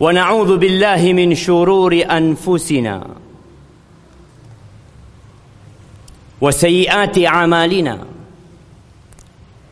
[0.00, 3.06] ونعوذ بالله من شرور أنفسنا
[6.40, 7.98] وسيئات أعمالنا.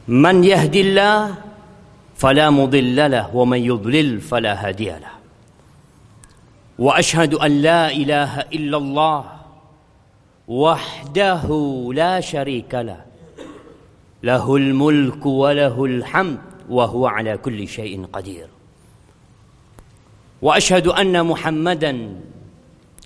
[0.08, 1.34] من يهدي الله
[2.16, 5.14] فلا مضل له ومن يضلل فلا هادي له.
[6.78, 9.24] وأشهد أن لا إله إلا الله
[10.48, 11.46] وحده
[11.94, 13.00] لا شريك له.
[14.22, 16.38] له الملك وله الحمد
[16.70, 18.61] وهو على كل شيء قدير.
[20.42, 22.20] وأشهد أن محمدا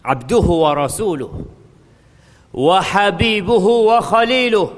[0.04, 1.44] عبده ورسوله
[2.54, 4.72] وحبيبه وخليله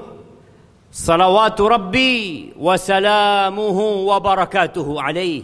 [0.91, 5.43] صلوات ربي وسلامه وبركاته عليه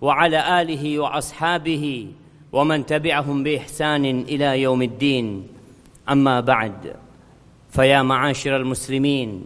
[0.00, 2.06] وعلى آله وأصحابه
[2.52, 5.46] ومن تبعهم بإحسان إلى يوم الدين.
[6.10, 6.96] أما بعد
[7.70, 9.44] فيا معاشر المسلمين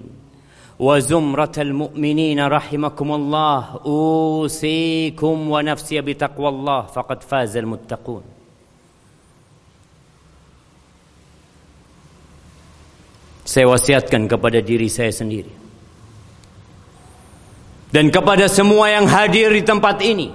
[0.81, 8.23] وزمرة المؤمنين رحمكم الله أوصيكم ونفسي بتقوى الله فقد فاز المتقون
[13.41, 15.51] Saya wasiatkan kepada diri saya sendiri
[17.91, 20.31] dan kepada semua yang hadir di tempat ini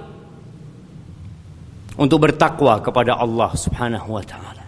[1.97, 4.65] untuk bertakwa kepada Allah Subhanahu wa taala.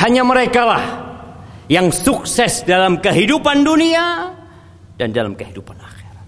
[0.00, 1.07] Hanya merekalah
[1.69, 4.33] yang sukses dalam kehidupan dunia
[4.97, 6.25] dan dalam kehidupan akhirat.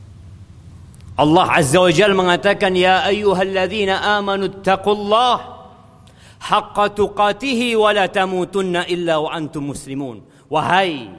[1.18, 5.74] Allah Azza wa Jalla mengatakan ya ayyuhalladzina amanu taqullaha
[6.42, 10.22] haqqa tuqatih wa la tamutunna illa wa antum muslimun.
[10.46, 11.10] Wahai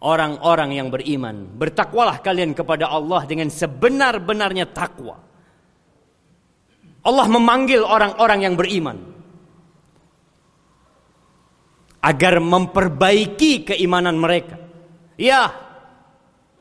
[0.00, 5.20] orang-orang yang beriman, bertakwalah kalian kepada Allah dengan sebenar-benarnya takwa.
[7.00, 9.09] Allah memanggil orang-orang yang beriman
[12.05, 14.61] agar memperbaiki keimanan mereka.
[15.17, 15.49] Ya,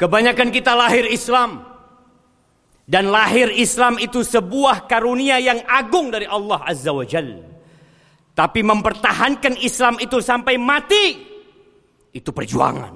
[0.01, 1.75] kebanyakan kita lahir Islam.
[2.85, 7.41] Dan lahir Islam itu sebuah karunia yang agung dari Allah Azza wa Jal.
[8.37, 11.07] Tapi mempertahankan Islam itu sampai mati,
[12.13, 12.93] itu perjuangan.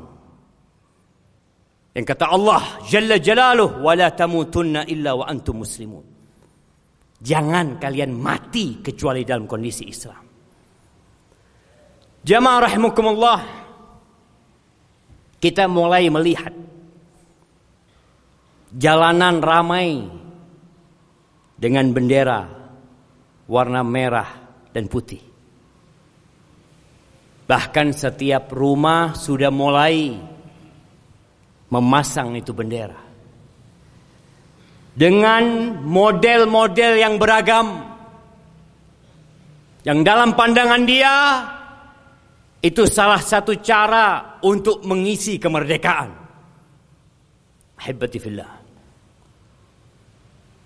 [1.97, 6.07] Yang kata Allah Jalla Jalaluh, وَلَا تَمُوتُنَّ إِلَّا وَأَنْتُمْ مُسْلِمُونَ
[7.19, 10.23] Jangan kalian mati kecuali dalam kondisi Islam.
[12.24, 13.42] Jamaah rahimakumullah.
[15.44, 16.56] Kita mulai melihat
[18.72, 20.08] jalanan ramai
[21.60, 22.48] dengan bendera
[23.52, 24.40] warna merah
[24.72, 25.20] dan putih.
[27.44, 30.16] Bahkan setiap rumah sudah mulai
[31.68, 33.04] memasang itu bendera.
[34.96, 37.92] Dengan model-model yang beragam.
[39.84, 41.16] Yang dalam pandangan dia
[42.64, 46.16] itu salah satu cara untuk mengisi kemerdekaan.
[47.76, 48.52] Hebati fillah.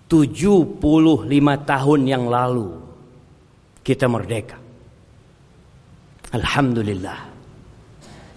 [0.06, 0.78] 75
[1.66, 2.70] tahun yang lalu
[3.82, 4.56] kita merdeka.
[6.30, 7.18] Alhamdulillah.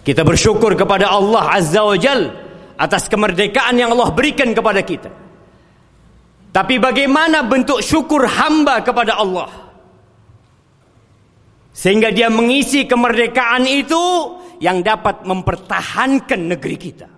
[0.02, 2.34] Kita bersyukur kepada Allah Azza wa Jal
[2.82, 5.14] atas kemerdekaan yang Allah berikan kepada kita.
[6.52, 9.61] Tapi bagaimana bentuk syukur hamba kepada Allah?
[11.72, 14.04] Sehingga dia mengisi kemerdekaan itu
[14.60, 17.10] yang dapat mempertahankan negeri kita.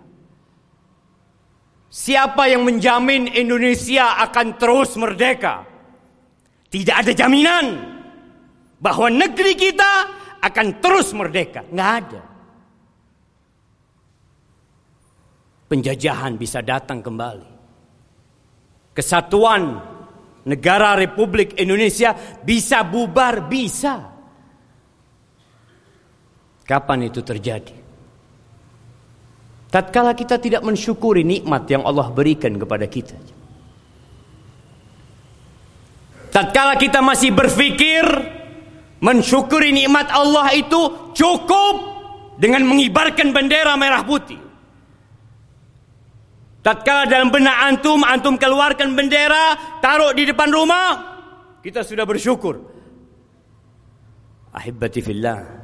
[1.93, 5.65] Siapa yang menjamin Indonesia akan terus merdeka?
[6.69, 7.65] Tidak ada jaminan
[8.81, 9.91] bahwa negeri kita
[10.41, 11.61] akan terus merdeka.
[11.69, 12.21] Nggak ada.
[15.69, 17.49] Penjajahan bisa datang kembali.
[18.93, 19.81] Kesatuan
[20.45, 24.12] negara Republik Indonesia bisa bubar, bisa.
[26.63, 27.75] Kapan itu terjadi?
[29.74, 33.18] Tatkala kita tidak mensyukuri nikmat yang Allah berikan kepada kita.
[36.29, 38.06] Tatkala kita masih berpikir
[39.01, 41.75] mensyukuri nikmat Allah itu cukup
[42.38, 44.40] dengan mengibarkan bendera merah putih.
[46.63, 50.88] Tatkala dalam benak antum, antum keluarkan bendera, taruh di depan rumah,
[51.59, 52.56] kita sudah bersyukur.
[54.54, 55.62] Ahibati fillah.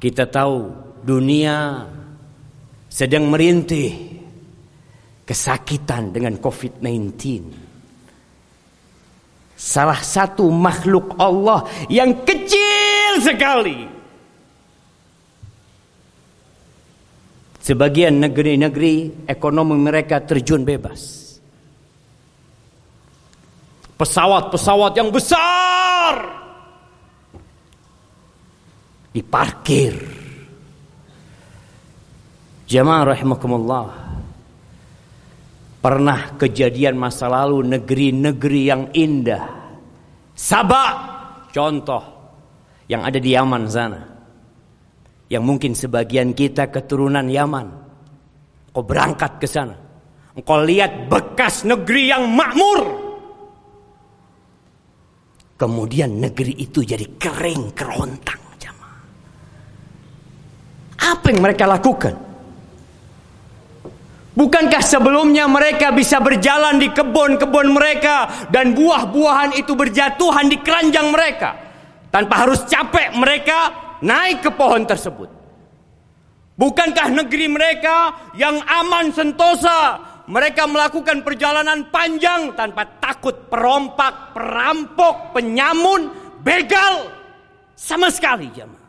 [0.00, 0.72] Kita tahu
[1.04, 1.84] dunia
[2.88, 4.16] sedang merintih
[5.28, 7.20] kesakitan dengan COVID-19.
[9.60, 13.84] Salah satu makhluk Allah yang kecil sekali.
[17.60, 21.28] Sebagian negeri-negeri ekonomi mereka terjun bebas.
[24.00, 26.39] Pesawat-pesawat yang besar
[29.10, 29.94] diparkir.
[32.70, 33.86] Jamaah rahimakumullah.
[35.80, 39.44] Pernah kejadian masa lalu negeri-negeri yang indah.
[40.36, 40.94] Sabak
[41.50, 42.04] contoh
[42.86, 44.00] yang ada di Yaman sana.
[45.30, 47.66] Yang mungkin sebagian kita keturunan Yaman.
[48.70, 49.74] Kau berangkat ke sana.
[50.36, 52.80] Engkau lihat bekas negeri yang makmur.
[55.58, 58.49] Kemudian negeri itu jadi kering kerontang.
[61.00, 62.14] Apa yang mereka lakukan?
[64.30, 71.60] Bukankah sebelumnya mereka bisa berjalan di kebun-kebun mereka dan buah-buahan itu berjatuhan di keranjang mereka
[72.08, 73.58] tanpa harus capek mereka
[74.00, 75.28] naik ke pohon tersebut?
[76.56, 79.98] Bukankah negeri mereka yang aman sentosa
[80.30, 86.06] mereka melakukan perjalanan panjang tanpa takut perompak, perampok, penyamun,
[86.40, 87.10] begal
[87.76, 88.79] sama sekali jemaah.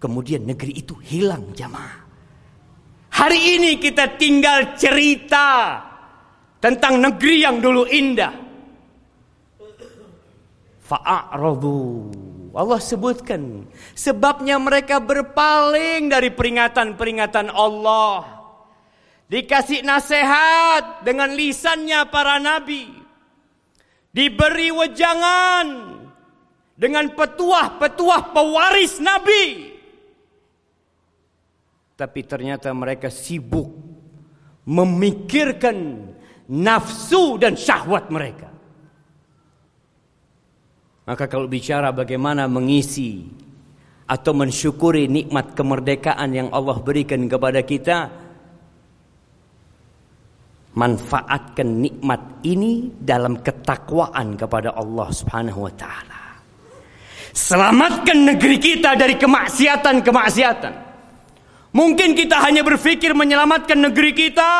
[0.00, 2.08] Kemudian negeri itu hilang jamaah.
[3.12, 5.76] Hari ini kita tinggal cerita
[6.56, 8.32] tentang negeri yang dulu indah.
[10.88, 12.08] Fa'aradu.
[12.50, 18.40] Allah sebutkan sebabnya mereka berpaling dari peringatan-peringatan Allah.
[19.30, 22.90] Dikasih nasihat dengan lisannya para nabi.
[24.10, 25.66] Diberi wejangan
[26.74, 29.78] dengan petuah-petuah pewaris nabi.
[32.00, 33.68] Tapi ternyata mereka sibuk
[34.64, 35.76] memikirkan
[36.48, 38.48] nafsu dan syahwat mereka.
[41.04, 43.28] Maka kalau bicara bagaimana mengisi
[44.08, 48.08] atau mensyukuri nikmat kemerdekaan yang Allah berikan kepada kita,
[50.72, 56.20] manfaatkan nikmat ini dalam ketakwaan kepada Allah Subhanahu wa taala.
[57.36, 60.89] Selamatkan negeri kita dari kemaksiatan-kemaksiatan.
[61.70, 64.52] Mungkin kita hanya berpikir menyelamatkan negeri kita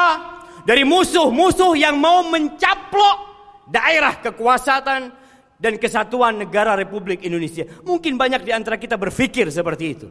[0.63, 3.19] dari musuh-musuh yang mau mencaplok
[3.67, 5.11] daerah kekuasaan
[5.59, 7.67] dan kesatuan negara Republik Indonesia.
[7.83, 10.09] Mungkin banyak di antara kita berpikir seperti itu.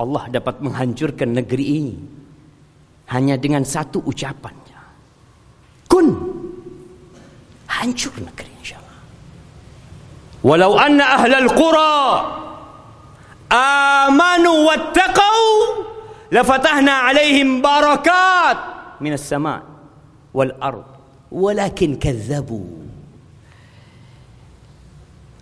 [0.00, 1.96] Allah dapat menghancurkan negeri ini
[3.12, 4.80] hanya dengan satu ucapannya.
[5.86, 6.08] Kun
[7.68, 8.49] hancur negeri.
[10.40, 12.00] Walau anna ahlal qura
[13.52, 15.40] amanu wattaqau
[16.32, 18.56] lafatahna alaihim barakat
[19.04, 19.60] minas sama
[20.32, 20.88] wal ard.
[21.30, 22.66] Walakin kazzabu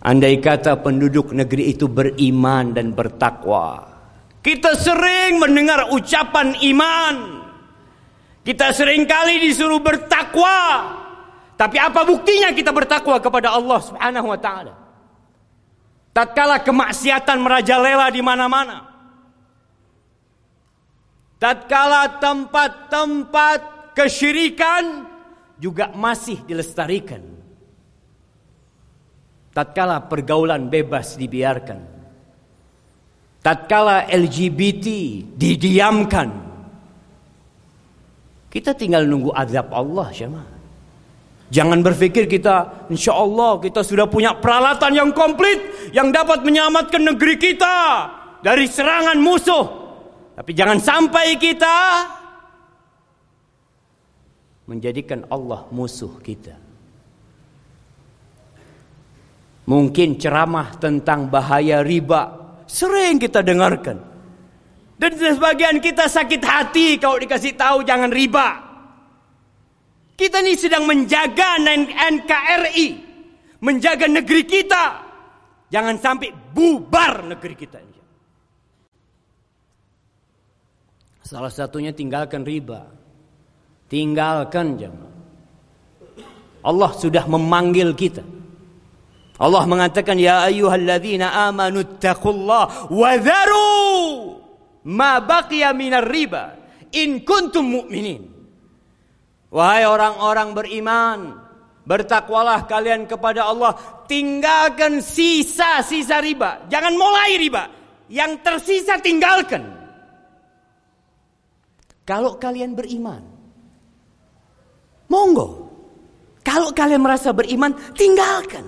[0.04, 3.88] Andai kata penduduk negeri itu beriman dan bertakwa
[4.44, 7.16] Kita sering mendengar ucapan iman.
[8.44, 10.60] Kita sering kali disuruh bertakwa.
[11.56, 14.87] Tapi apa buktinya kita bertakwa kepada Allah subhanahu wa ta'ala
[16.18, 18.90] tatkala kemaksiatan merajalela di mana-mana.
[21.38, 25.06] Tatkala tempat-tempat kesyirikan
[25.62, 27.22] juga masih dilestarikan.
[29.54, 31.86] Tatkala pergaulan bebas dibiarkan.
[33.38, 34.86] Tatkala LGBT
[35.38, 36.50] didiamkan.
[38.50, 40.57] Kita tinggal nunggu azab Allah, syamah.
[41.48, 47.40] Jangan berpikir kita insya Allah kita sudah punya peralatan yang komplit yang dapat menyelamatkan negeri
[47.40, 47.76] kita
[48.44, 49.64] dari serangan musuh.
[50.36, 51.76] Tapi jangan sampai kita
[54.68, 56.52] menjadikan Allah musuh kita.
[59.64, 62.36] Mungkin ceramah tentang bahaya riba
[62.68, 64.04] sering kita dengarkan.
[65.00, 68.67] Dan sebagian kita sakit hati kalau dikasih tahu jangan riba.
[70.18, 72.88] Kita ini sedang menjaga NKRI,
[73.62, 74.84] menjaga negeri kita.
[75.70, 77.78] Jangan sampai bubar negeri kita.
[81.22, 82.88] Salah satunya tinggalkan riba.
[83.86, 85.12] Tinggalkan jemaah.
[86.66, 88.24] Allah sudah memanggil kita.
[89.38, 94.34] Allah mengatakan ya ayyuhalladzina amanu taqullah wa dharu
[94.88, 96.58] ma baqiya minar riba
[96.90, 98.37] in kuntum mu'minin.
[99.48, 101.40] Wahai orang-orang beriman,
[101.88, 103.72] bertakwalah kalian kepada Allah,
[104.04, 106.68] tinggalkan sisa-sisa riba.
[106.68, 107.64] Jangan mulai riba,
[108.12, 109.64] yang tersisa tinggalkan.
[112.04, 113.24] Kalau kalian beriman,
[115.08, 115.68] monggo.
[116.44, 118.64] Kalau kalian merasa beriman, tinggalkan.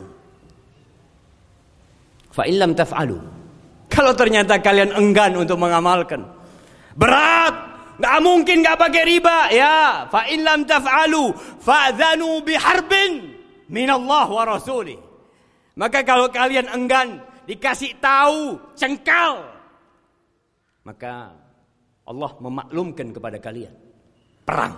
[2.77, 3.21] Taf'alu.
[3.89, 6.25] Kalau ternyata kalian enggan untuk mengamalkan,
[6.97, 7.70] berat
[8.00, 9.52] Gak mungkin gak pakai riba.
[9.52, 13.37] Ya, fa in lam taf'alu fa'dhanu biharbin
[13.69, 14.97] min Allah wa rasulih.
[15.76, 19.45] Maka kalau kalian enggan dikasih tahu, cengkal.
[20.80, 21.37] Maka
[22.09, 23.76] Allah memaklumkan kepada kalian.
[24.49, 24.75] Perang.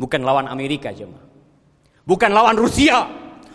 [0.00, 1.28] Bukan lawan Amerika jemaah.
[2.08, 3.04] Bukan lawan Rusia.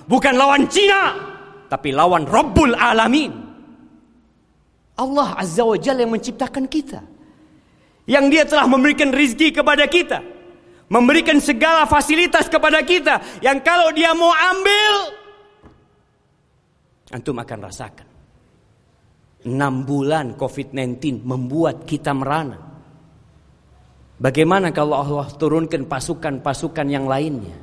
[0.05, 1.17] Bukan lawan Cina.
[1.65, 3.33] Tapi lawan Rabbul Alamin.
[4.95, 7.14] Allah Azza wa Jalla yang menciptakan kita.
[8.05, 10.21] Yang dia telah memberikan rizki kepada kita.
[10.85, 13.41] Memberikan segala fasilitas kepada kita.
[13.41, 14.93] Yang kalau dia mau ambil.
[17.09, 18.07] Antum akan rasakan.
[19.45, 22.57] Enam bulan COVID-19 membuat kita merana.
[24.15, 27.57] Bagaimana kalau Allah turunkan pasukan-pasukan yang lainnya?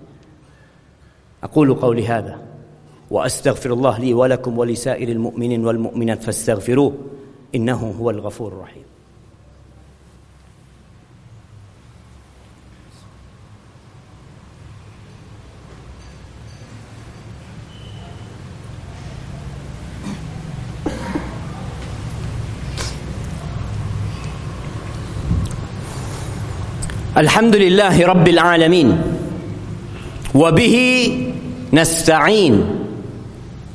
[1.43, 2.39] Aku lu qawli hadha
[3.11, 6.93] wa astaghfirullah li wa lakum wa lisairil mu'minin wal mu'minat fastaghfiruh
[7.51, 8.92] innahu huwal ghafurur rahim.
[27.23, 28.89] الحمد لله رب العالمين.
[30.35, 30.77] وبه
[31.73, 32.55] نستعين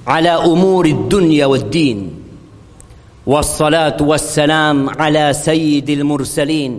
[0.08, 2.00] على أمور الدنيا والدين.
[3.28, 6.74] والصلاة والسلام على سيد المرسلين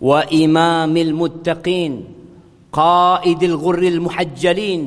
[0.00, 1.92] وإمام المتقين
[2.72, 4.82] قائد الغر المحجلين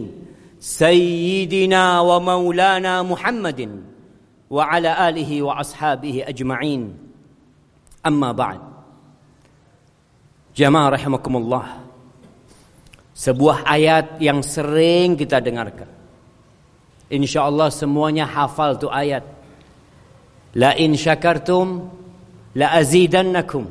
[0.60, 3.70] سيدنا ومولانا محمد
[4.50, 6.82] وعلى آله وأصحابه أجمعين.
[8.08, 8.60] أما بعد.
[10.60, 11.66] Jamaah rahimakumullah.
[13.16, 15.88] Sebuah ayat yang sering kita dengarkan.
[17.08, 19.24] Insya Allah semuanya hafal tu ayat.
[20.60, 21.88] La in syakartum
[22.60, 23.64] la azidannakum.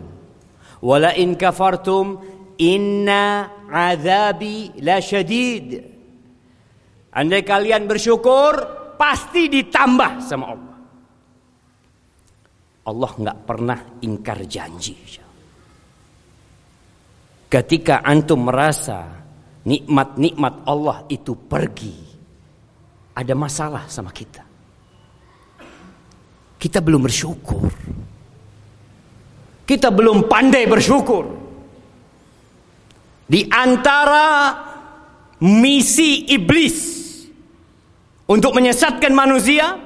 [0.81, 2.25] Wa la in kafartum
[2.57, 5.85] inna azabi la syadid.
[7.13, 8.53] Andai kalian bersyukur
[8.97, 10.77] pasti ditambah sama Allah.
[12.89, 15.28] Allah nggak pernah ingkar janji.
[17.49, 19.09] Ketika antum merasa
[19.65, 21.97] nikmat-nikmat Allah itu pergi,
[23.17, 24.45] ada masalah sama kita.
[26.61, 27.73] Kita belum bersyukur.
[29.65, 31.25] Kita belum pandai bersyukur.
[33.29, 34.57] Di antara
[35.45, 36.77] misi iblis
[38.29, 39.77] untuk menyesatkan manusia,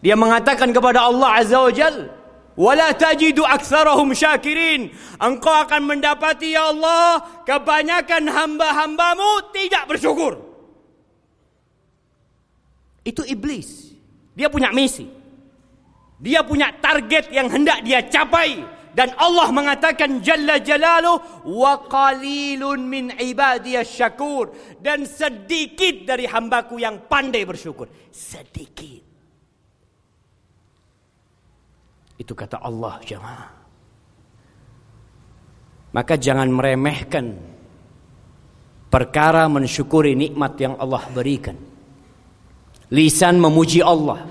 [0.00, 2.21] dia mengatakan kepada Allah Azza wa Jalla,
[2.52, 4.92] Wala tajidu aktsarahum syakirin.
[5.16, 10.36] Engkau akan mendapati ya Allah kebanyakan hamba-hambamu tidak bersyukur.
[13.02, 13.96] Itu iblis.
[14.36, 15.08] Dia punya misi.
[16.22, 21.16] Dia punya target yang hendak dia capai dan Allah mengatakan jalla jalaluh
[21.48, 27.88] wa qalilun min ibadiyas syakur dan sedikit dari hambaku yang pandai bersyukur.
[28.12, 29.01] Sedikit.
[32.22, 33.50] Itu kata Allah jemaah.
[35.90, 37.34] Maka jangan meremehkan
[38.86, 41.58] perkara mensyukuri nikmat yang Allah berikan.
[42.94, 44.22] Lisan memuji Allah.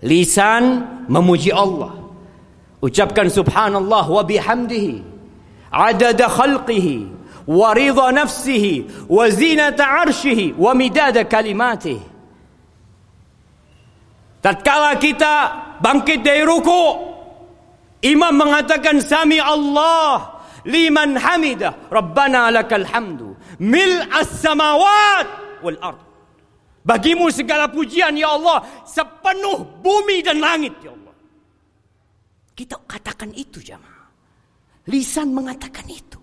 [0.00, 0.64] Lisan
[1.04, 1.92] memuji Allah.
[2.80, 5.04] Ucapkan subhanallah wa bihamdihi.
[5.68, 7.12] Adada khalqihi.
[7.44, 9.06] Wa ridha nafsihi.
[9.12, 10.56] Wa zinata arshihi.
[10.56, 12.16] Wa midada kalimatihi.
[14.40, 16.82] Tatkala kita bangkit dari ruku,
[18.04, 25.26] imam mengatakan sami Allah liman hamidah, Rabbana lakal hamdu, mil as-samawat
[25.60, 26.00] wal ard.
[26.84, 31.14] Bagimu segala pujian ya Allah sepenuh bumi dan langit ya Allah.
[32.52, 34.06] Kita katakan itu jamaah.
[34.92, 36.20] Lisan mengatakan itu.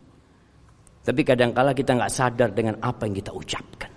[1.01, 3.90] Tapi kadangkala kita nggak sadar dengan apa yang kita ucapkan.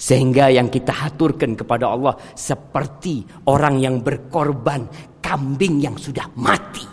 [0.00, 3.20] Sehingga yang kita haturkan kepada Allah seperti
[3.52, 4.88] orang yang berkorban
[5.20, 6.88] kambing yang sudah mati.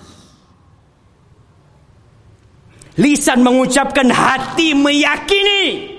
[3.00, 5.96] Lisan mengucapkan hati meyakini.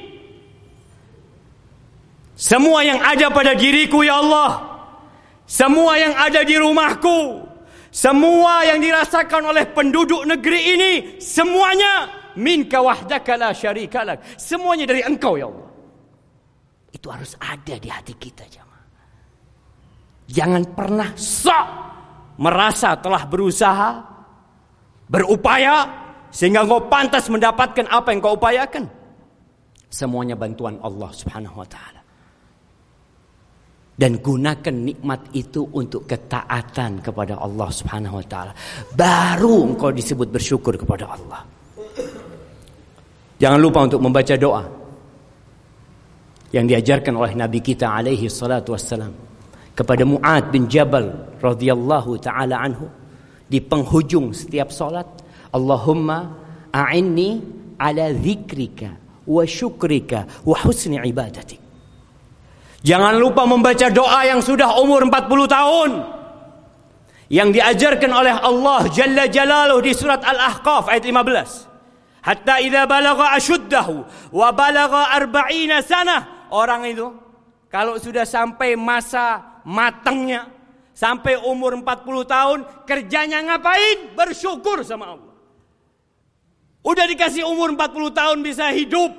[2.37, 4.69] Semua yang ada pada diriku ya Allah.
[5.49, 7.41] Semua yang ada di rumahku.
[7.89, 10.93] Semua yang dirasakan oleh penduduk negeri ini.
[11.25, 14.21] Semuanya minka wahdaka la syarikalak.
[14.37, 15.68] Semuanya dari engkau ya Allah.
[16.89, 18.85] Itu harus ada di hati kita jemaah.
[20.29, 21.67] Jangan pernah sok
[22.41, 23.91] merasa telah berusaha,
[25.09, 25.89] berupaya
[26.29, 28.85] sehingga engkau pantas mendapatkan apa yang kau upayakan.
[29.89, 32.01] Semuanya bantuan Allah Subhanahu wa taala.
[33.99, 38.53] Dan gunakan nikmat itu untuk ketaatan kepada Allah Subhanahu wa taala.
[38.95, 41.43] Baru engkau disebut bersyukur kepada Allah.
[43.43, 44.78] Jangan lupa untuk membaca doa
[46.53, 49.29] yang diajarkan oleh Nabi kita alaihi salatu wassalam.
[49.79, 52.91] kepada Mu'ad bin Jabal radhiyallahu taala anhu
[53.47, 55.07] di penghujung setiap salat
[55.55, 56.35] Allahumma
[56.75, 57.39] a'inni
[57.79, 58.99] ala dzikrika
[59.31, 61.63] wa syukrika wa husni ibadatik
[62.83, 65.91] Jangan lupa membaca doa yang sudah umur 40 tahun
[67.27, 72.23] yang diajarkan oleh Allah Jalla Jalaluh di surat Al-Ahqaf ayat 15.
[72.23, 73.95] Hatta idza balagha ashuddahu
[74.31, 77.13] wa balagha arba'ina sana orang itu
[77.69, 80.49] kalau sudah sampai masa matangnya
[80.97, 81.87] sampai umur 40
[82.27, 84.19] tahun kerjanya ngapain?
[84.19, 85.35] Bersyukur sama Allah.
[86.83, 89.13] Udah dikasih umur 40 tahun bisa hidup.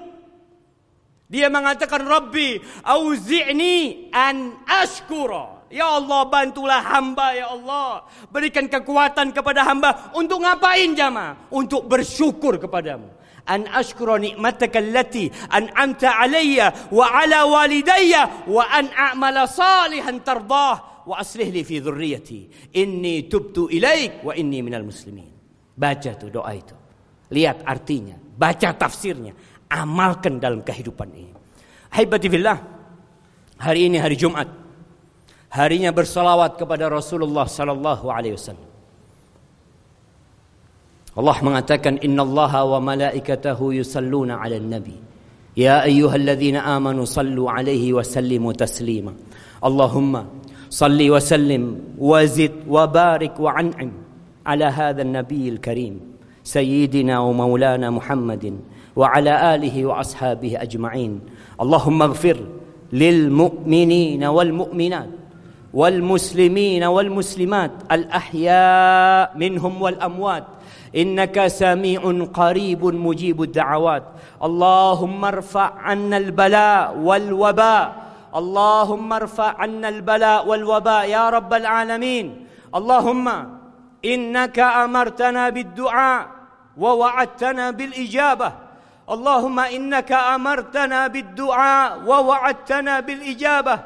[1.30, 5.62] Dia mengatakan Rabbi auzi'ni an ashkura.
[5.70, 8.10] Ya Allah bantulah hamba ya Allah.
[8.34, 11.38] Berikan kekuatan kepada hamba untuk ngapain jamaah?
[11.54, 13.19] Untuk bersyukur kepadamu
[13.50, 18.46] an ashkura ni'mataka allati an'amta alayya wa ala walidayya
[19.50, 21.18] salihan tardah wa
[21.66, 25.40] fi dhurriyyati inni tubtu ilaik wa inni muslimin
[25.80, 26.76] baca tuh doa itu.
[27.32, 28.20] Lihat artinya.
[28.20, 29.32] Baca tafsirnya.
[29.72, 31.32] Amalkan dalam kehidupan ini.
[31.96, 32.28] Haibati
[33.56, 34.52] hari ini hari Jumat.
[35.50, 38.69] Harinya bersolawat kepada Rasulullah sallallahu alaihi wasallam.
[41.20, 44.96] Allah mengatakan innallaha wa malaikatahu yusalluna 'alan nabi.
[45.52, 49.12] Ya ayyuhalladzina amanu sallu 'alaihi wa sallimu taslima.
[49.60, 50.32] Allahumma
[50.72, 53.92] salli wa sallim wa zid wa barik wa an'im
[54.48, 56.00] ala hadha an-nabiyil karim
[56.40, 58.64] sayyidina wa maulana Muhammadin
[58.96, 61.20] wa ala alihi wa ashabihi ajma'in.
[61.60, 62.40] Allahumma ighfir
[62.96, 65.20] lil mu'minina wal mu'minat
[65.70, 70.46] والمسلمين والمسلمات الأحياء منهم والأموات
[70.96, 72.02] إنك سميع
[72.34, 74.04] قريب مجيب الدعوات.
[74.44, 77.96] اللهم ارفع عنا البلاء والوباء.
[78.36, 82.48] اللهم ارفع عنا البلاء والوباء يا رب العالمين.
[82.76, 83.28] اللهم
[84.06, 86.28] إنك أمرتنا بالدعاء
[86.78, 88.52] ووعدتنا بالإجابة.
[89.10, 93.80] اللهم إنك أمرتنا بالدعاء ووعدتنا بالإجابة.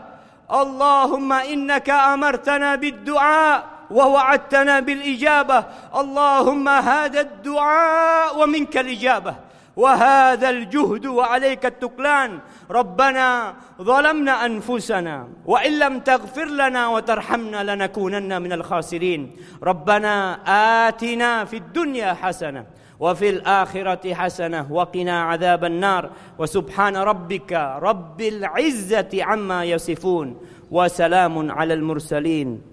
[0.52, 5.66] اللهم إنك أمرتنا بالدعاء ووعدتنا بالإجابة.
[5.96, 9.36] اللهم هذا الدعاء ومنك الإجابة.
[9.76, 12.40] وهذا الجهد وعليك التكلان.
[12.72, 19.32] ربنا ظلمنا أنفسنا وإن لم تغفر لنا وترحمنا لنكونن من الخاسرين.
[19.64, 20.40] ربنا
[20.88, 22.66] آتنا في الدنيا حسنة
[23.00, 26.10] وفي الآخرة حسنة وقنا عذاب النار.
[26.38, 30.42] وسبحان ربك رب العزة عما يصفون.
[30.72, 32.73] وسلام على المرسلين.